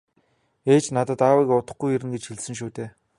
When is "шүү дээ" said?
2.59-2.89